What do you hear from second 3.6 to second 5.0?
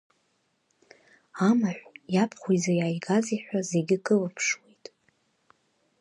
зегьы кылыԥшуеит.